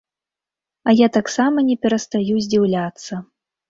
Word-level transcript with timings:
А 0.87 0.95
я 1.05 1.11
таксама 1.19 1.67
не 1.71 1.79
перастаю 1.87 2.43
здзіўляцца. 2.51 3.27